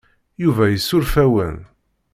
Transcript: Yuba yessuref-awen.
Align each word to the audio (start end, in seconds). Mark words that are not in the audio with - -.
Yuba 0.43 0.63
yessuref-awen. 0.67 1.57